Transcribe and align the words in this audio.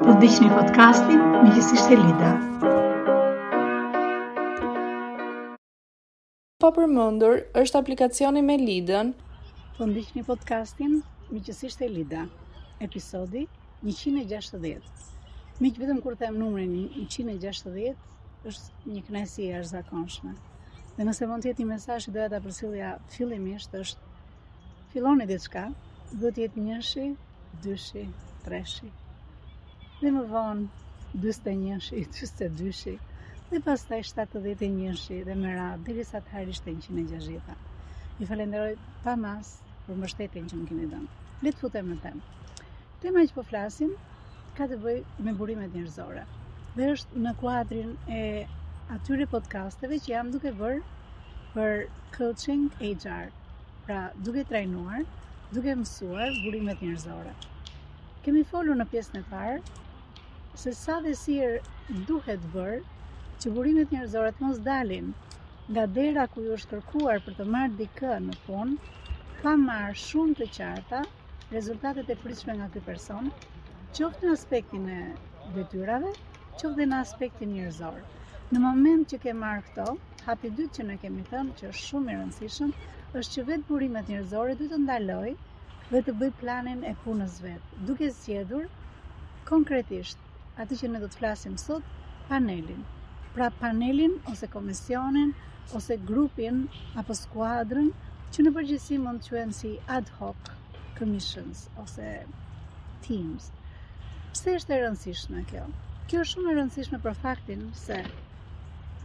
Po 0.00 0.14
dish 0.22 0.38
një 0.44 0.48
podcastin, 0.54 1.20
më 1.42 1.50
gjithë 1.54 1.76
ishte 1.76 1.98
Lida. 2.00 2.30
Pa 6.58 6.72
përmëndur, 6.78 7.38
është 7.62 7.78
aplikacioni 7.82 8.42
me 8.48 8.56
Lidën. 8.64 9.12
Po 9.78 9.86
ndih 9.92 10.08
një 10.16 10.24
podcastin, 10.32 10.98
me 11.30 11.38
gjithë 11.50 11.70
ishte 11.70 11.86
Lida. 11.94 12.24
Episodi 12.88 13.44
160. 13.84 14.58
Më 14.58 15.68
gjithë 15.68 15.84
vetëm 15.84 16.02
kur 16.08 16.18
them 16.24 16.34
numrin 16.42 16.74
160, 17.06 17.94
është 18.50 18.90
një 18.90 19.06
knajsi 19.12 19.52
e 19.54 19.62
është 19.62 20.34
Dhe 20.98 21.06
nëse 21.12 21.30
mund 21.30 21.46
të 21.46 21.52
jetë 21.52 21.62
një 21.62 21.68
mesaj 21.74 22.02
që 22.08 22.16
dojë 22.18 22.28
të 22.34 22.38
apërsilja 22.42 22.90
fillimisht, 23.16 23.70
është 23.84 24.02
filloni 24.96 25.26
diçka, 25.28 25.62
do 26.20 26.30
të 26.32 26.42
jetë 26.46 26.62
njëshi, 26.66 27.02
dyshi, 27.64 28.04
treshi. 28.46 28.86
Dhe 29.98 30.12
më 30.14 30.22
vonë, 30.30 30.70
dyste 31.24 31.52
njëshi, 31.56 31.98
dyste 32.16 32.46
dyshi, 32.60 32.94
dhe 33.50 33.60
pas 33.66 33.84
taj 33.90 34.06
70 34.12 34.70
njëshi 34.78 35.18
dhe 35.28 35.34
më 35.42 35.52
radhë, 35.58 35.82
dhe 35.88 35.96
risa 35.98 36.22
të 36.24 36.34
harë 36.36 36.54
ishte 36.56 36.74
160. 36.78 37.58
Ju 38.20 38.30
falenderoj 38.32 38.72
pa 39.04 39.18
mas 39.26 39.50
për 39.88 40.00
mështetin 40.04 40.48
që 40.52 40.62
më 40.64 40.70
kini 40.72 40.88
dëmë. 40.94 41.20
Letë 41.44 41.62
futem 41.66 41.92
në 41.92 41.98
temë. 42.08 42.24
Tema 43.04 43.26
që 43.28 43.36
po 43.36 43.44
flasim, 43.52 43.92
ka 44.56 44.64
të 44.70 44.80
bëj 44.86 44.96
me 45.28 45.36
burimet 45.42 45.76
njërzore. 45.76 46.24
Dhe 46.78 46.88
është 46.96 47.26
në 47.26 47.36
kuadrin 47.42 47.92
e 48.08 48.26
atyre 48.96 49.28
podcasteve 49.36 50.00
që 50.06 50.16
jam 50.16 50.32
duke 50.38 50.56
bërë 50.56 50.86
për 51.52 51.78
coaching 52.16 52.66
HR, 52.94 53.28
pra 53.86 54.10
duke 54.26 54.42
trajnuar, 54.50 55.04
duke 55.54 55.72
mësuar 55.80 56.32
burimet 56.44 56.80
njërzore. 56.84 57.34
Kemi 58.24 58.40
folu 58.52 58.74
në 58.80 58.86
pjesën 58.94 59.20
e 59.20 59.24
parë, 59.32 59.60
se 60.62 60.72
sa 60.78 60.96
dhe 61.04 61.12
sirë 61.20 62.00
duhet 62.08 62.42
bërë 62.54 62.80
që 63.44 63.52
burimet 63.58 63.94
njërzore 63.94 64.32
të 64.38 64.44
mos 64.46 64.58
dalin 64.68 65.12
nga 65.70 65.84
dera 66.00 66.24
ku 66.34 66.42
ju 66.46 66.56
është 66.56 66.72
kërkuar 66.72 67.22
për 67.28 67.38
të 67.38 67.46
marrë 67.54 67.78
dikë 67.82 68.18
në 68.26 68.36
fund, 68.48 68.90
pa 69.44 69.54
marrë 69.62 69.94
shumë 70.06 70.36
të 70.40 70.50
qarta 70.58 71.04
rezultatet 71.54 72.10
e 72.10 72.18
prishme 72.24 72.56
nga 72.58 72.66
këtë 72.74 72.82
person, 72.90 73.30
qoftë 74.00 74.26
në 74.26 74.34
aspektin 74.40 74.90
e 74.90 75.00
detyrave, 75.60 76.10
qoftë 76.56 76.74
dhe 76.80 76.90
në 76.90 77.00
aspektin 77.06 77.54
njërzorë. 77.60 78.02
Në 78.50 78.62
moment 78.66 79.06
që 79.12 79.18
ke 79.26 79.34
marrë 79.44 79.62
këto, 79.70 79.88
hapi 80.26 80.50
dytë 80.58 80.78
që 80.80 80.88
ne 80.90 80.98
kemi 81.06 81.22
thënë 81.30 81.54
që 81.62 81.70
është 81.72 81.84
shumë 81.90 82.12
i 82.12 82.16
rëndësishëm, 82.18 82.74
është 83.20 83.32
që 83.34 83.42
vetë 83.50 83.66
burimet 83.68 84.08
njërzore 84.12 84.54
duhet 84.58 84.72
të 84.74 84.78
ndaloj 84.82 85.28
dhe 85.90 86.00
të 86.06 86.14
bëj 86.20 86.28
planin 86.40 86.82
e 86.84 86.90
punës 87.04 87.36
vetë, 87.42 87.84
duke 87.88 88.08
zjedhur 88.16 88.66
konkretisht 89.48 90.20
atë 90.64 90.78
që 90.80 90.90
ne 90.92 91.00
do 91.04 91.08
të 91.14 91.20
flasim 91.22 91.54
sot, 91.62 91.84
panelin. 92.28 92.82
Pra 93.36 93.48
panelin, 93.62 94.16
ose 94.32 94.48
komisionin, 94.56 95.32
ose 95.78 95.98
grupin, 96.10 96.60
apo 97.02 97.14
skuadrën, 97.22 97.88
që 98.34 98.44
në 98.44 98.52
përgjësi 98.58 98.98
mund 99.06 99.22
të 99.24 99.32
quen 99.34 99.54
si 99.60 99.72
ad 99.98 100.10
hoc 100.18 100.50
commissions, 101.00 101.64
ose 101.84 102.12
teams. 103.08 103.48
Pse 104.32 104.58
është 104.58 104.76
e 104.76 104.82
rëndësishme 104.84 105.44
kjo? 105.52 105.66
Kjo 106.10 106.24
është 106.26 106.32
shumë 106.34 106.52
e 106.52 106.56
rëndësishme 106.60 107.02
për 107.06 107.18
faktin 107.22 107.64
se 107.86 108.00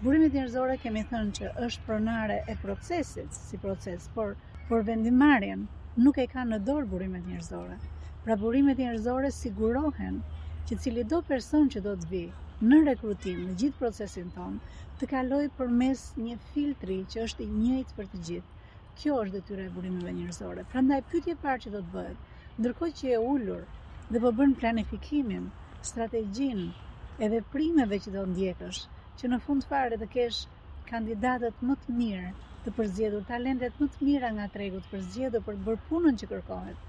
Burimet 0.01 0.33
njerëzore 0.33 0.75
kemi 0.83 1.01
thënë 1.09 1.33
që 1.37 1.47
është 1.65 1.81
pronare 1.87 2.35
e 2.49 2.53
procesit 2.61 3.35
si 3.39 3.57
proces, 3.65 4.07
por, 4.15 4.31
por 4.69 4.79
vendimarjen 4.87 5.59
nuk 6.05 6.15
e 6.23 6.23
ka 6.31 6.45
në 6.51 6.57
dorë 6.69 6.87
burimet 6.93 7.27
njerëzore. 7.31 7.75
Pra 8.25 8.37
burimet 8.43 8.79
njerëzore 8.81 9.29
sigurohen 9.35 10.15
që 10.69 10.77
cili 10.85 11.03
do 11.11 11.19
person 11.27 11.69
që 11.75 11.81
do 11.89 11.93
të 12.05 12.09
vi 12.13 12.21
në 12.71 12.79
rekrutim, 12.87 13.43
në 13.49 13.53
gjithë 13.63 13.77
procesin 13.83 14.31
tonë, 14.39 14.73
të 15.01 15.09
kaloj 15.13 15.43
për 15.59 15.69
mes 15.83 16.01
një 16.23 16.39
filtri 16.53 16.97
që 17.13 17.21
është 17.27 17.45
i 17.45 17.49
njëjt 17.59 17.91
për 17.99 18.09
të 18.15 18.21
gjithë. 18.29 18.65
Kjo 19.03 19.17
është 19.25 19.33
dhe 19.37 19.41
tyre 19.51 19.65
e 19.69 19.73
burimeve 19.77 20.15
njërzore. 20.21 20.63
Pra 20.73 20.81
ndaj 20.87 21.03
pytje 21.13 21.35
parë 21.45 21.65
që 21.67 21.75
do 21.77 21.83
të 21.85 21.93
bëhet, 21.97 22.31
ndërkoj 22.57 22.91
që 23.03 23.13
e 23.19 23.21
ullur 23.29 23.69
dhe 24.09 24.23
po 24.25 24.33
bën 24.41 24.57
planifikimin, 24.63 25.45
strategjin, 25.93 26.65
edhe 27.29 27.43
primeve 27.57 28.01
që 28.07 28.15
do 28.17 28.25
ndjekësh, 28.33 28.81
që 29.19 29.29
në 29.31 29.39
fund 29.45 29.65
fare 29.69 29.97
të 30.01 30.07
kesh 30.13 30.41
kandidatët 30.91 31.59
më 31.69 31.75
të 31.85 31.95
mirë 31.97 32.29
të 32.65 32.73
përzgjedhur 32.77 33.25
talentet 33.29 33.79
më 33.81 33.87
të 33.95 34.07
mira 34.07 34.29
nga 34.35 34.47
tregu 34.55 34.81
të 34.85 34.91
përzgjedhur 34.93 35.43
për 35.47 35.59
të 35.67 35.75
punën 35.89 36.17
që 36.21 36.29
kërkohet. 36.31 36.87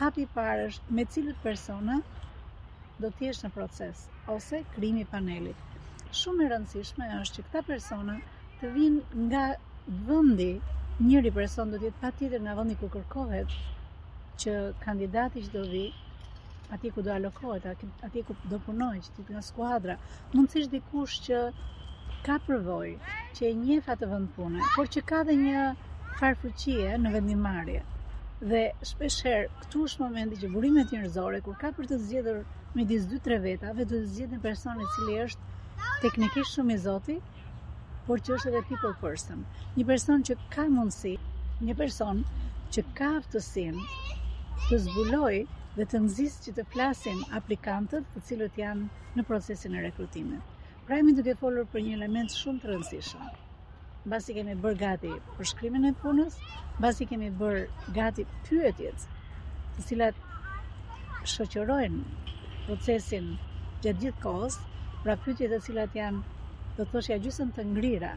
Hapi 0.00 0.24
i 0.24 0.28
parë 0.36 0.68
është 0.70 0.96
me 0.98 1.04
cilët 1.14 1.40
persona 1.46 1.98
do 3.02 3.10
të 3.10 3.26
jesh 3.28 3.42
në 3.46 3.50
proces 3.58 4.04
ose 4.36 4.62
krimi 4.74 5.04
panelit. 5.14 5.56
Shumë 6.20 6.44
e 6.44 6.48
rëndësishme 6.54 7.08
është 7.18 7.36
që 7.40 7.46
këta 7.48 7.64
persona 7.70 8.16
të 8.60 8.70
vinë 8.76 9.24
nga 9.26 9.44
vendi, 10.08 10.52
njëri 11.06 11.34
person 11.40 11.72
do 11.74 11.80
të 11.80 11.88
jetë 11.90 12.02
patjetër 12.04 12.44
nga 12.46 12.54
vëndi 12.60 12.78
ku 12.82 12.90
kërkohet 12.96 13.56
që 14.44 14.56
kandidati 14.86 15.42
që 15.46 15.54
do 15.58 15.66
vi 15.74 15.88
aty 16.74 16.90
ku 16.90 17.02
do 17.06 17.10
alokohet, 17.14 17.66
aty 18.02 18.20
ku 18.26 18.34
do 18.50 18.58
punoj, 18.66 18.98
që 19.04 19.10
tipi 19.16 19.30
nga 19.36 19.42
skuadra, 19.50 19.94
mund 20.34 20.50
të 20.50 20.58
ish 20.62 20.70
dikush 20.74 21.14
që 21.26 21.38
ka 22.26 22.36
përvoj, 22.46 22.88
që 23.38 23.42
e 23.50 23.54
një 23.62 23.76
fatë 23.88 24.02
të 24.04 24.10
vëndë 24.12 24.32
punë, 24.36 24.66
por 24.76 24.90
që 24.96 25.00
ka 25.10 25.20
dhe 25.28 25.36
një 25.44 25.62
farë 26.18 26.54
në 27.04 27.12
vendimarje. 27.16 27.82
Dhe 28.50 28.62
shpesher, 28.90 29.46
këtu 29.60 29.84
është 29.88 30.02
momenti 30.04 30.38
që 30.42 30.50
burimet 30.54 30.90
një 30.92 31.02
rëzore, 31.04 31.40
kur 31.46 31.54
ka 31.62 31.70
për 31.76 31.88
të 31.92 31.96
zgjedhur 32.04 32.42
me 32.74 32.84
disë 32.90 33.08
dy 33.12 33.18
tre 33.26 33.38
veta, 33.46 33.70
dhe 33.78 33.84
të 33.92 34.00
zgjedhë 34.10 34.34
një 34.36 34.40
personit 34.46 34.92
cili 34.96 35.16
është 35.26 35.50
teknikisht 36.02 36.56
shumë 36.58 36.74
i 36.74 36.78
zoti, 36.86 37.16
por 38.08 38.20
që 38.20 38.34
është 38.36 38.50
edhe 38.52 38.62
people 38.70 38.94
person. 39.06 39.46
Një 39.78 39.84
person 39.92 40.26
që 40.28 40.36
ka 40.54 40.66
mundësi, 40.76 41.14
një 41.68 41.76
person 41.82 42.24
që 42.74 42.82
ka 42.98 43.12
aftësin 43.20 43.78
të 44.68 44.80
zbuloj 44.88 45.34
dhe 45.76 45.84
të 45.90 45.98
nëzis 46.04 46.34
që 46.44 46.52
të 46.56 46.62
flasin 46.72 47.22
aplikantët 47.36 48.04
të 48.14 48.20
cilët 48.26 48.58
janë 48.60 48.84
në 49.18 49.22
procesin 49.30 49.72
e 49.74 49.80
rekrutimit. 49.84 50.52
Pra 50.86 50.98
jemi 51.00 51.14
duke 51.20 51.32
folur 51.40 51.64
për 51.72 51.82
një 51.86 51.96
element 51.96 52.30
shumë 52.34 52.62
të 52.64 52.70
rëndësishëm. 52.72 53.24
Basi 54.12 54.36
kemi 54.36 54.54
bërë 54.66 54.78
gati 54.82 55.10
për 55.38 55.48
shkrymin 55.52 55.88
e 55.90 55.92
punës, 56.02 56.36
basi 56.84 57.08
kemi 57.12 57.30
bërë 57.40 57.64
gati 57.96 58.26
pyetjet 58.46 59.08
të 59.74 59.86
cilat 59.88 60.20
shëqërojnë 61.32 62.30
procesin 62.68 63.32
gjatë 63.82 64.06
gjithë 64.06 64.22
kohës, 64.26 64.60
pra 65.02 65.18
pyetjet 65.26 65.56
të 65.56 65.60
cilat 65.66 65.98
janë 65.98 66.38
do 66.76 66.84
të 66.84 66.88
thosh 66.94 67.10
ja 67.14 67.18
gjysëm 67.26 67.50
të 67.56 67.66
ngrira 67.72 68.12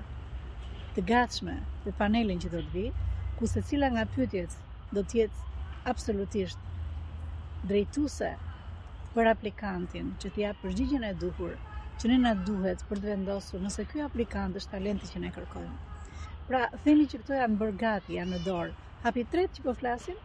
të 0.94 1.08
gatshme 1.10 1.58
për 1.88 1.98
panelin 2.04 2.46
që 2.46 2.54
do 2.58 2.62
të 2.68 2.72
vi, 2.78 2.88
ku 3.40 3.50
se 3.54 3.66
cila 3.72 3.90
nga 3.96 4.06
pyetjet 4.14 4.54
do 4.96 5.02
të 5.10 5.24
jetë 5.24 5.70
absolutisht 5.94 6.64
drejtuese 7.66 8.30
për 9.14 9.30
aplikantin 9.32 10.12
që 10.22 10.32
t'i 10.34 10.44
jap 10.44 10.60
përgjigjen 10.62 11.06
e 11.08 11.12
duhur 11.22 11.56
që 12.02 12.12
ne 12.12 12.18
na 12.24 12.34
duhet 12.48 12.84
për 12.90 13.02
të 13.02 13.08
vendosur 13.12 13.62
nëse 13.64 13.86
ky 13.92 14.04
aplikant 14.06 14.58
është 14.60 14.76
talenti 14.76 15.10
që 15.12 15.22
ne 15.24 15.32
kërkojmë. 15.36 15.78
Pra, 16.50 16.62
themi 16.86 17.08
që 17.14 17.22
këto 17.24 17.40
janë 17.42 17.58
bërë 17.62 17.78
gati, 17.84 18.18
janë 18.20 18.36
në 18.38 18.42
dorë. 18.46 18.76
Hapi 19.04 19.24
tretë 19.34 19.58
që 19.58 19.64
po 19.66 19.74
flasim 19.80 20.20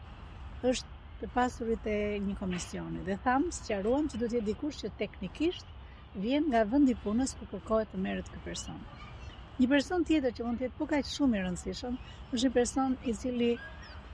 është 0.68 0.98
të 1.22 1.28
pasurit 1.36 1.86
e 1.88 1.96
një 2.26 2.34
komisioni. 2.38 3.00
Dhe 3.06 3.16
thamë, 3.24 3.50
së 3.56 3.70
qaruam 3.70 4.08
që 4.12 4.20
do 4.22 4.28
jetë 4.30 4.46
dikush 4.50 4.82
që 4.82 4.92
teknikisht 5.00 6.18
vjen 6.22 6.50
nga 6.50 6.64
vëndi 6.68 6.96
punës 7.04 7.34
ku 7.38 7.48
kërkojt 7.54 7.94
të 7.94 8.02
merët 8.04 8.28
kë 8.34 8.42
person. 8.44 8.78
Një 9.58 9.70
person 9.72 10.04
tjetër 10.08 10.36
që 10.36 10.44
mund 10.46 10.60
tjetë 10.62 10.76
po 10.78 10.86
ka 10.90 11.00
shumë 11.08 11.38
i 11.40 11.44
rëndësishëm, 11.46 11.98
është 12.34 12.44
një 12.46 12.54
person 12.58 12.96
i 13.08 13.14
cili 13.22 13.52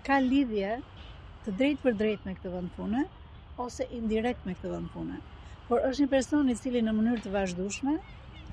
ka 0.06 0.20
lidhje 0.25 0.76
të 1.48 1.54
drejt 1.56 1.78
për 1.80 1.94
drejt 1.96 2.24
me 2.28 2.32
këtë 2.36 2.50
vend 2.52 2.70
pune 2.76 3.02
ose 3.64 3.84
indirekt 3.98 4.42
me 4.44 4.52
këtë 4.56 4.68
vend 4.68 4.90
pune. 4.92 5.14
Por 5.70 5.80
është 5.80 6.04
një 6.04 6.10
person 6.12 6.50
i 6.52 6.56
cili 6.60 6.82
në 6.84 6.92
mënyrë 6.92 7.22
të 7.24 7.30
vazhdueshme 7.32 7.94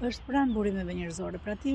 është 0.07 0.27
pranë 0.29 0.55
burimeve 0.55 0.95
njerëzore. 0.95 1.41
Pra 1.43 1.57
ti 1.59 1.73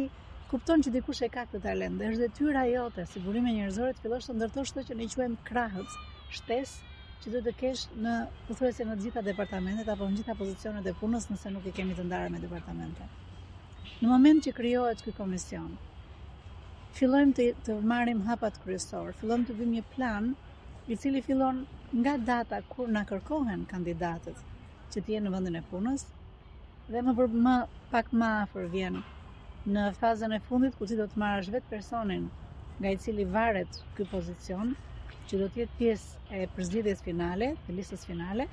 kupton 0.49 0.81
që 0.83 0.95
dikush 0.97 1.21
e 1.29 1.29
ka 1.29 1.45
këtë 1.51 1.61
talent 1.67 2.01
dhe 2.01 2.09
është 2.15 2.23
detyra 2.25 2.63
jote 2.73 3.05
si 3.13 3.21
burime 3.27 3.53
njerëzore 3.53 3.93
të 3.99 4.05
fillosh 4.07 4.31
të 4.31 4.39
ndërtosh 4.39 4.73
ato 4.75 4.87
që 4.89 4.97
ne 5.03 5.11
quajmë 5.19 5.45
krahët, 5.51 5.99
shtesë 6.41 6.99
që 7.21 7.35
do 7.37 7.45
të 7.49 7.55
kesh 7.61 7.85
në 8.09 8.17
pothuajse 8.49 8.89
në 8.89 8.97
të 8.97 9.05
gjitha 9.07 9.27
departamentet 9.31 9.93
apo 9.93 10.09
në 10.09 10.17
të 10.17 10.23
gjitha 10.25 10.39
pozicionet 10.41 10.87
e 10.87 10.97
punës 11.05 11.29
nëse 11.35 11.53
nuk 11.53 11.69
i 11.69 11.77
kemi 11.81 12.01
të 12.01 12.09
ndarë 12.09 12.33
me 12.33 12.41
departamente. 12.47 13.11
Në 14.01 14.09
moment 14.09 14.49
që 14.49 14.57
krijohet 14.57 15.05
ky 15.05 15.13
komision 15.21 15.75
Fillojmë 16.97 17.37
të 17.37 17.51
të 17.69 17.75
marrim 17.93 18.25
hapat 18.27 18.57
kryesorë. 18.65 19.13
Fillojmë 19.21 19.47
të 19.53 19.59
bëjmë 19.61 19.75
një 19.77 19.89
plan 19.97 20.33
i 20.89 20.97
cili 20.97 21.23
fillon 21.23 21.67
nga 21.97 22.17
data 22.17 22.61
kur 22.73 22.89
na 22.97 23.05
kërkohen 23.11 23.65
kandidatët 23.73 24.45
që 24.93 25.01
të 25.03 25.13
jenë 25.15 25.27
në 25.29 25.33
vendin 25.35 25.59
e 25.61 25.65
punës 25.73 26.05
dhe 26.93 27.03
më 27.09 27.15
për 27.19 27.35
më 27.47 27.57
pak 27.95 28.13
më 28.23 28.29
afër 28.45 28.69
vjen 28.77 28.97
në 29.77 29.85
fazën 30.03 30.37
e 30.37 30.41
fundit 30.49 30.79
ku 30.79 30.87
ti 30.91 30.97
do 31.01 31.07
të 31.13 31.21
marrësh 31.25 31.51
vetë 31.57 31.73
personin 31.75 32.25
nga 32.81 32.95
i 32.95 33.01
cili 33.05 33.27
varet 33.37 33.81
ky 33.97 34.07
pozicion 34.15 34.73
që 35.13 35.41
do 35.43 35.49
të 35.55 35.63
jetë 35.63 35.77
pjesë 35.81 36.37
e 36.41 36.47
përzgjedhjes 36.55 37.03
finale, 37.07 37.51
të 37.67 37.77
listës 37.79 38.07
finale 38.11 38.47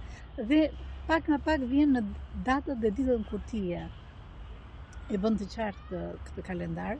dhe 0.51 0.61
pak 1.09 1.29
nga 1.31 1.39
pak 1.47 1.63
vjen 1.73 1.95
në 1.97 2.03
datët 2.49 2.83
dhe 2.83 2.91
ditën 2.99 3.23
kur 3.31 3.43
ti 3.53 3.63
je 3.71 3.85
e 5.07 5.15
bën 5.23 5.35
të 5.39 5.45
qartë 5.53 5.99
këtë, 6.27 6.43
kalendar 6.43 6.97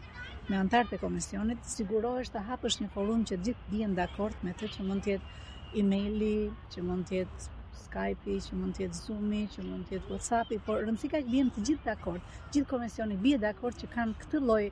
me 0.50 0.56
anëtarët 0.62 0.94
e 0.95 1.00
komisionit, 1.01 1.65
sigurohesh 1.68 2.30
të 2.31 2.44
hapësh 2.50 2.77
një 2.81 2.88
forum 2.94 3.25
që 3.27 3.38
gjithë 3.48 3.71
bien 3.71 3.94
dakord 3.98 4.45
me 4.48 4.54
të 4.56 4.69
që 4.77 4.86
mund 4.88 5.04
të 5.04 5.13
jetë 5.15 5.81
emaili, 5.81 6.50
që 6.74 6.86
mund 6.88 7.07
të 7.09 7.18
jetë 7.21 7.48
Skype-i, 7.81 8.38
që 8.45 8.59
mund 8.59 8.77
të 8.77 8.86
jetë 8.86 9.00
Zoom-i, 9.01 9.42
që 9.56 9.65
mund 9.68 9.89
të 9.89 9.98
jetë 9.98 10.13
WhatsApp-i, 10.13 10.57
por 10.68 10.80
rëndësika 10.86 11.21
që 11.25 11.33
bien 11.33 11.51
të 11.56 11.63
gjithë 11.69 11.86
dakord. 11.89 12.31
Gjithë 12.56 12.69
komisioni 12.71 13.18
bie 13.25 13.38
dakord 13.44 13.75
që 13.81 13.89
kanë 13.94 14.15
këtë 14.24 14.42
lloj 14.45 14.65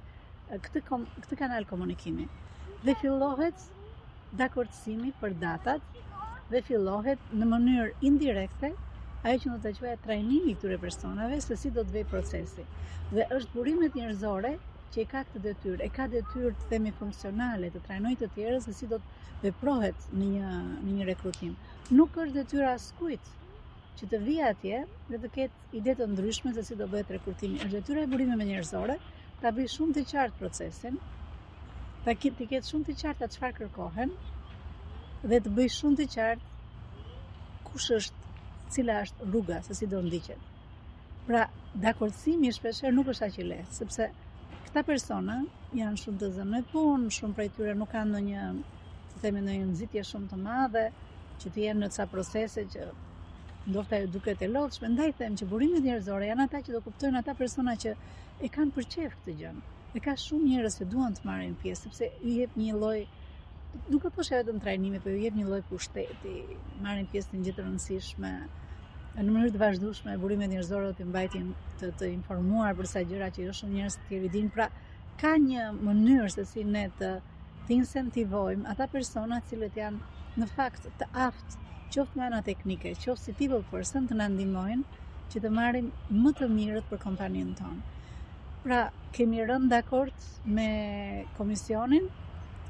këtë 0.69 0.81
kom, 0.87 1.03
këtë 1.25 1.37
kanal 1.43 1.67
komunikimi. 1.69 2.25
Dhe 2.87 2.95
fillohet 3.01 3.67
dakordësimi 4.41 5.11
për 5.21 5.35
datat 5.43 6.01
dhe 6.53 6.61
fillohet 6.71 7.31
në 7.35 7.51
mënyrë 7.53 7.93
indirekte 8.11 8.71
ajo 9.25 9.37
që 9.51 9.51
do 9.51 9.57
ta 9.61 9.69
quaj 9.75 9.93
trajnimi 10.05 10.51
këtyre 10.55 10.75
personave 10.81 11.37
se 11.43 11.55
si 11.59 11.69
do 11.75 11.83
të 11.85 11.93
vij 11.95 12.03
procesi. 12.11 12.63
Dhe 13.13 13.23
është 13.37 13.53
burimet 13.57 13.95
njerëzore 13.97 14.51
që 14.93 14.99
e 15.01 15.05
ka 15.13 15.23
këtë 15.29 15.41
detyrë, 15.45 15.79
e 15.85 15.89
ka 15.95 16.05
detyrë 16.15 16.51
të 16.59 16.67
themi 16.73 16.91
funksionale, 16.99 17.71
të 17.75 17.79
trajnojë 17.87 18.19
të 18.21 18.27
tjerës 18.35 18.67
se 18.69 18.73
si 18.79 18.89
do 18.91 18.99
të 19.01 19.47
veprohet 19.47 20.05
në 20.13 20.27
një, 20.33 20.51
në 20.81 20.97
një 20.99 21.07
rekrutim. 21.09 21.55
Nuk 22.01 22.19
është 22.25 22.37
detyra 22.37 22.75
askujt 22.75 23.31
që 24.01 24.09
të 24.11 24.19
vijë 24.27 24.51
atje 24.53 24.83
dhe 25.09 25.19
të 25.23 25.31
ketë 25.39 25.81
ide 25.81 25.95
të 26.01 26.07
ndryshme 26.13 26.53
se 26.59 26.65
si 26.69 26.77
do 26.77 26.85
bëhet 26.93 27.13
rekrutimi. 27.17 27.57
Është 27.63 27.73
detyra 27.73 28.03
e 28.05 28.11
burimeve 28.13 28.45
njerëzore 28.51 28.99
ta 29.41 29.53
bëj 29.57 29.71
shumë 29.77 29.95
të 29.97 30.03
qartë 30.13 30.39
procesin, 30.43 30.99
ta 32.05 32.13
ketë 32.19 32.43
të 32.43 32.47
ketë 32.53 32.69
shumë 32.71 32.91
të 32.91 32.95
qartë 33.01 33.25
atë 33.29 33.37
çfarë 33.39 33.57
kërkohen 33.63 34.13
dhe 35.33 35.41
të 35.47 35.55
bëjë 35.57 35.75
shumë 35.79 35.99
të 36.03 36.07
qartë 36.13 37.65
kush 37.71 37.89
është 37.99 38.23
cila 38.73 38.95
është 39.05 39.25
rruga 39.31 39.59
se 39.65 39.75
si 39.77 39.87
do 39.91 39.99
ndiqet. 40.05 40.39
Pra, 41.27 41.45
dakordësimi 41.83 42.51
shpeshherë 42.55 42.93
nuk 42.95 43.09
është 43.13 43.27
aq 43.27 43.37
i 43.39 43.45
lehtë, 43.51 43.77
sepse 43.79 44.07
këta 44.67 44.83
persona 44.87 45.39
janë 45.79 46.01
shumë 46.03 46.21
të 46.23 46.29
zënë 46.37 46.51
me 46.55 46.61
punë, 46.71 47.11
shumë 47.17 47.37
prej 47.39 47.49
tyre 47.57 47.75
nuk 47.79 47.91
kanë 47.93 48.11
ndonjë, 48.13 48.45
të 49.13 49.21
themi, 49.23 49.43
ndonjë 49.45 49.65
nxitje 49.71 50.03
shumë 50.11 50.31
të 50.33 50.39
madhe 50.45 50.85
që 51.43 51.51
të 51.55 51.63
jenë 51.65 51.83
në 51.83 51.91
ca 51.97 52.07
procese 52.13 52.65
që 52.75 52.87
ndoshta 53.69 53.99
ju 54.03 54.11
duket 54.13 54.43
e 54.45 54.49
lodhshme, 54.53 54.91
ndaj 54.93 55.11
them 55.19 55.37
që 55.39 55.49
burimet 55.51 55.83
njerëzore 55.85 56.29
janë 56.29 56.45
ata 56.45 56.61
që 56.67 56.75
do 56.75 56.81
kuptojnë 56.85 57.21
ata 57.21 57.33
persona 57.39 57.73
që 57.83 57.95
e 58.45 58.51
kanë 58.57 58.75
për 58.77 58.89
qef 58.95 59.17
këtë 59.19 59.35
gjë. 59.41 59.53
E 59.95 60.01
ka 60.05 60.13
shumë 60.21 60.51
njerëz 60.51 60.77
që 60.81 60.87
duan 60.91 61.13
të 61.17 61.25
marrin 61.25 61.55
pjesë 61.63 61.87
sepse 61.87 62.11
i 62.29 62.35
jep 62.41 62.57
një 62.61 62.75
lloj 62.77 62.99
nuk 63.91 64.01
po 64.03 64.09
thoshë 64.17 64.37
vetëm 64.39 64.59
trajnime, 64.63 64.99
po 65.03 65.11
ju 65.11 65.17
jep 65.25 65.35
një 65.37 65.45
lloj 65.47 65.61
pushteti, 65.69 66.35
marrin 66.83 67.07
pjesë 67.11 67.33
në 67.35 67.41
gjithë 67.47 67.63
rëndësishme 67.65 68.31
në 69.15 69.31
mënyrë 69.35 69.51
të 69.55 69.61
vazhdueshme 69.61 70.11
e 70.11 70.17
njerëzore 70.19 70.47
njerëzor 70.51 70.85
të 70.99 71.05
mbajtin 71.09 71.49
të 71.81 71.89
të 71.99 72.09
informuar 72.17 72.75
për 72.79 72.87
sa 72.93 73.03
gjëra 73.09 73.29
që 73.35 73.45
jo 73.47 73.53
shumë 73.59 73.73
njerëz 73.75 73.95
të 73.99 74.07
tjerë 74.11 74.31
dinë. 74.35 74.49
Pra, 74.55 74.65
ka 75.21 75.33
një 75.43 75.67
mënyrë 75.89 76.29
se 76.35 76.43
si 76.51 76.63
ne 76.71 76.85
të 76.99 77.11
të 77.67 77.75
incentivojmë 77.79 78.67
ata 78.71 78.87
persona 78.95 79.39
të 79.41 79.51
cilët 79.53 79.79
janë 79.79 80.33
në 80.41 80.49
fakt 80.55 80.89
të 80.99 81.07
aftë, 81.27 81.63
qoftë 81.95 82.19
me 82.19 82.25
ana 82.29 82.41
teknike, 82.47 82.91
qoftë 82.99 83.23
si 83.27 83.37
people 83.41 83.63
person 83.71 84.09
të 84.09 84.17
na 84.19 84.27
ndihmojnë 84.27 84.83
që 85.33 85.45
të 85.45 85.53
marrin 85.61 85.91
më 86.19 86.35
të 86.41 86.49
mirët 86.57 86.89
për 86.91 87.03
kompaninë 87.07 87.55
tonë. 87.61 87.81
Pra, 88.67 88.83
kemi 89.15 89.43
rënë 89.51 89.71
dakord 89.77 90.29
me 90.57 90.69
komisionin 91.39 92.11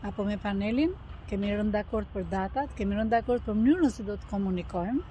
apo 0.03 0.21
me 0.27 0.35
panelin, 0.43 0.91
kemi 1.29 1.49
rënë 1.57 1.73
dakord 1.73 2.09
për 2.15 2.25
datat, 2.31 2.73
kemi 2.79 2.97
rënë 2.97 3.11
dakord 3.13 3.43
për 3.45 3.55
mënyrën 3.61 3.93
si 3.93 4.03
do 4.07 4.15
të 4.21 4.29
komunikojmë. 4.33 5.01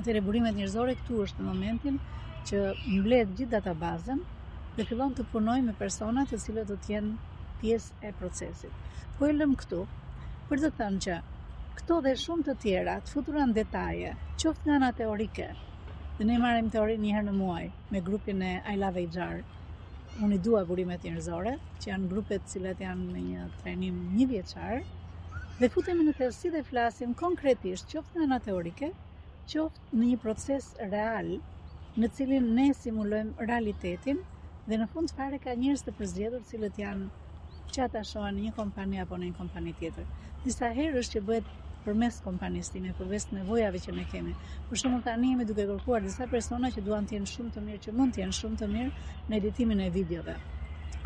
Atëre 0.00 0.22
burimet 0.26 0.56
njerëzore 0.58 0.94
këtu 1.00 1.20
është 1.24 1.42
në 1.42 1.48
momentin 1.48 1.96
që 2.50 2.60
mbledh 2.76 3.34
gjithë 3.38 3.52
databazën 3.56 4.22
dhe 4.76 4.86
fillon 4.88 5.14
të 5.18 5.26
punoj 5.32 5.58
me 5.68 5.74
personat 5.80 6.30
të 6.34 6.40
cilët 6.44 6.70
do 6.72 6.76
të 6.84 6.92
jenë 6.94 7.42
pjesë 7.62 8.06
e 8.08 8.12
procesit. 8.20 8.82
Po 9.18 9.28
e 9.30 9.36
lëmë 9.38 9.58
këtu 9.62 9.82
për 10.50 10.64
të 10.64 10.72
thënë 10.80 11.02
që 11.06 11.18
këto 11.80 12.00
dhe 12.06 12.14
shumë 12.24 12.48
të 12.50 12.56
tjera 12.66 12.98
të 13.02 13.14
futura 13.16 13.46
në 13.48 13.58
detaje, 13.62 14.14
qoftë 14.42 14.68
nga 14.70 14.80
nga 14.84 14.90
teorike. 15.02 15.50
Dhe 16.18 16.28
ne 16.30 16.38
marrim 16.42 16.70
teorinë 16.74 17.02
një 17.08 17.16
herë 17.18 17.28
në 17.30 17.36
muaj 17.42 17.64
me 17.94 18.04
grupin 18.10 18.42
e 18.50 18.54
I 18.74 18.78
Love 18.82 19.08
HR 19.10 19.40
unë 20.22 20.36
i 20.36 20.42
dua 20.42 20.60
burimet 20.66 21.02
njërzore, 21.04 21.52
që 21.82 21.90
janë 21.90 22.10
grupet 22.10 22.46
cilat 22.50 22.80
janë 22.84 23.06
me 23.14 23.22
një 23.30 23.46
trenim 23.62 23.96
një 24.18 24.26
vjeqarë, 24.34 24.82
dhe 25.58 25.70
futemi 25.74 26.04
në 26.06 26.14
thelsi 26.18 26.50
dhe 26.54 26.62
flasim 26.68 27.14
konkretisht, 27.18 27.88
qoftë 27.90 28.28
në 28.30 28.38
teorike, 28.46 28.90
qoftë 29.50 29.98
në 29.98 30.10
një 30.12 30.20
proces 30.22 30.70
real, 30.92 31.32
në 31.98 32.10
cilin 32.16 32.48
ne 32.58 32.68
simulojmë 32.78 33.48
realitetin, 33.50 34.22
dhe 34.68 34.78
në 34.80 34.88
fund 34.94 35.10
fare 35.18 35.38
ka 35.44 35.54
njërës 35.58 35.84
të 35.88 35.94
përzgjedur 35.98 36.46
cilët 36.50 36.78
janë 36.82 37.10
që 37.74 37.84
ata 37.88 38.04
shohen 38.06 38.38
një 38.42 38.54
kompani 38.56 39.00
apo 39.02 39.18
në 39.18 39.28
një 39.32 39.36
kompani 39.40 39.74
tjetër. 39.80 40.06
Disa 40.44 40.70
herë 40.78 41.00
është 41.02 41.16
që 41.18 41.22
bëhet 41.28 41.50
përmes 41.84 42.16
kompanisë 42.24 42.72
time, 42.78 42.92
mes 43.10 43.24
nevojave 43.32 43.80
që 43.84 43.92
ne 43.96 44.04
kemi. 44.10 44.32
Për 44.68 44.76
shumë 44.82 44.98
të 45.04 45.08
anë 45.14 45.24
jemi 45.30 45.44
duke 45.48 45.64
kërkuar 45.68 46.00
disa 46.06 46.24
persona 46.30 46.66
që 46.74 46.80
duan 46.86 47.04
të 47.08 47.12
jenë 47.18 47.28
shumë 47.32 47.50
të 47.56 47.60
mirë, 47.66 47.80
që 47.86 47.90
mund 47.98 48.10
të 48.14 48.18
jenë 48.22 48.34
shumë 48.38 48.56
të 48.62 48.66
mirë 48.72 48.92
në 49.28 49.34
editimin 49.40 49.80
e 49.84 49.86
videove. 49.98 50.34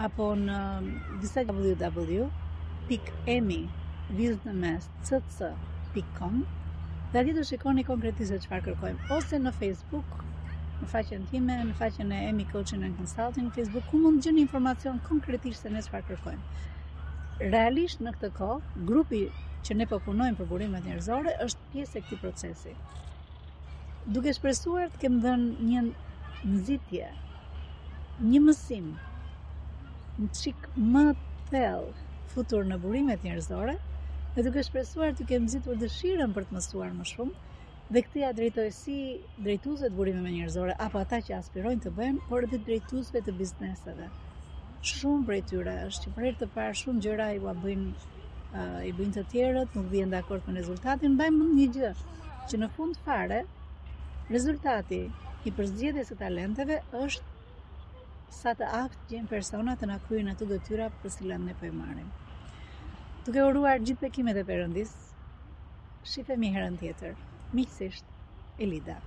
Apo 0.06 0.24
në 0.42 0.58
um, 0.78 0.84
disa 1.24 1.40
www.emi, 1.48 3.60
vizë 4.20 4.38
dhe 7.12 7.18
ati 7.22 7.32
të 7.32 7.42
shikoni 7.48 7.82
konkretisë 7.88 8.36
që 8.42 8.48
farë 8.50 8.64
kërkojmë. 8.66 9.00
Ose 9.16 9.36
në 9.40 9.50
Facebook, 9.56 10.08
në 10.82 10.86
faqen 10.90 11.22
time, 11.30 11.54
në 11.70 11.74
faqen 11.78 12.10
e 12.12 12.14
Emi 12.28 12.44
Coaching 12.50 12.82
and 12.84 12.96
Consulting, 13.00 13.46
Facebook, 13.56 13.86
ku 13.88 13.96
mund 14.02 14.16
të 14.20 14.24
gjeni 14.26 14.40
informacion 14.44 14.96
konkretisht 15.06 15.60
se 15.64 15.68
ne 15.72 15.80
çfarë 15.86 16.04
kërkojmë. 16.10 16.44
Realisht 17.54 17.98
në 18.04 18.10
këtë 18.18 18.28
kohë, 18.36 18.64
grupi 18.90 19.22
që 19.66 19.74
ne 19.78 19.86
po 19.90 19.96
punojmë 20.04 20.36
për 20.38 20.46
burimet 20.50 20.84
njerëzore 20.88 21.32
është 21.44 21.70
pjesë 21.72 21.98
e 21.98 22.02
këtij 22.08 22.20
procesi. 22.24 22.74
Duke 24.16 24.34
shpresuar 24.36 24.92
të 24.92 25.00
kemë 25.04 25.22
dhënë 25.24 25.66
një 25.70 25.82
nxitje, 26.52 27.08
një 28.32 28.40
mësim, 28.46 28.92
një 30.20 30.28
çik 30.40 30.68
më 30.94 31.04
thell 31.50 31.88
futur 32.34 32.64
në 32.70 32.78
burimet 32.84 33.26
njerëzore, 33.26 33.74
dhe 34.36 34.46
duke 34.48 34.64
shpresuar 34.68 35.12
të 35.18 35.28
kemë 35.32 35.46
nxitur 35.50 35.78
dëshirën 35.82 36.34
për 36.36 36.48
të 36.48 36.58
mësuar 36.58 36.94
më 37.00 37.08
shumë, 37.12 37.36
dhe 37.92 38.02
këtë 38.06 38.18
ja 38.22 38.30
drejtoj 38.38 38.68
si 38.78 38.96
drejtuzve 39.46 39.88
të 39.90 39.98
burimeve 39.98 40.30
njerëzore 40.38 40.74
apo 40.86 41.00
ata 41.02 41.20
që 41.28 41.36
aspirojnë 41.40 41.84
të 41.86 41.92
bëjmë, 41.98 42.24
por 42.30 42.44
edhe 42.48 42.60
drejtuzve 42.68 43.22
të 43.28 43.34
bizneseve. 43.42 44.10
Shumë 44.92 45.26
prej 45.28 45.40
tyre 45.50 45.74
është 45.88 46.04
që 46.06 46.16
për 46.16 46.26
herë 46.30 46.40
të 46.44 46.48
parë 46.56 46.76
shumë 46.82 47.00
gjëra 47.06 47.30
i 47.36 47.40
ua 47.44 47.54
bëjmë 47.64 48.12
Eh, 48.56 48.88
i 48.88 48.92
bëjnë 48.96 49.12
të 49.14 49.22
tjerët, 49.32 49.74
nuk 49.76 49.88
vjen 49.92 50.12
dakord 50.14 50.46
me 50.48 50.54
rezultatin, 50.56 51.16
bëjmë 51.18 51.48
një 51.56 51.64
gjë, 51.74 51.90
që 52.52 52.60
në 52.62 52.68
fund 52.76 52.96
fare 53.08 53.42
rezultati 54.34 55.00
i 55.44 55.52
përzgjedhjes 55.58 56.08
së 56.12 56.16
talenteve 56.22 56.78
është 56.96 57.36
sa 58.38 58.54
të 58.60 58.70
aftë 58.78 59.04
gjen 59.12 59.28
personat 59.34 59.80
të 59.84 59.90
na 59.92 60.00
kryejnë 60.06 60.32
ato 60.34 60.48
detyra 60.54 60.88
për 61.02 61.14
cilat 61.18 61.44
ne 61.44 61.56
po 61.60 61.68
i 61.68 61.74
marrim. 61.82 62.08
Duke 63.28 63.44
uruar 63.50 63.84
gjithë 63.84 64.06
bekimet 64.06 64.40
e 64.40 64.46
Perëndis, 64.52 64.96
shihemi 66.14 66.52
herën 66.56 66.80
tjetër. 66.84 67.20
Miqësisht, 67.52 68.18
Elida. 68.68 69.00